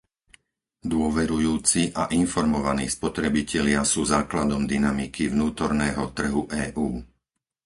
Dôverujúci 0.93 1.81
a 1.93 2.03
informovaní 2.21 2.85
spotrebitelia 2.97 3.81
sú 3.91 4.01
základom 4.15 4.61
dynamiky 4.71 5.23
vnútorného 5.33 6.03
trhu 6.17 6.41
EÚ. 6.63 6.89